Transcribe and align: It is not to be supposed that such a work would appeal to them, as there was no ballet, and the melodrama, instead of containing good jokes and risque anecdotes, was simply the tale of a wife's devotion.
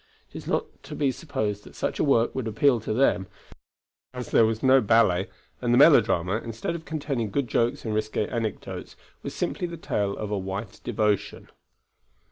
It 0.33 0.35
is 0.35 0.47
not 0.47 0.65
to 0.81 0.95
be 0.95 1.11
supposed 1.11 1.63
that 1.63 1.75
such 1.75 1.99
a 1.99 2.03
work 2.03 2.33
would 2.33 2.47
appeal 2.47 2.79
to 2.79 2.91
them, 2.91 3.27
as 4.15 4.31
there 4.31 4.47
was 4.47 4.63
no 4.63 4.81
ballet, 4.81 5.27
and 5.61 5.71
the 5.71 5.77
melodrama, 5.77 6.37
instead 6.37 6.73
of 6.73 6.85
containing 6.85 7.29
good 7.29 7.47
jokes 7.47 7.85
and 7.85 7.93
risque 7.93 8.27
anecdotes, 8.27 8.95
was 9.21 9.35
simply 9.35 9.67
the 9.67 9.77
tale 9.77 10.17
of 10.17 10.31
a 10.31 10.39
wife's 10.39 10.79
devotion. 10.79 11.49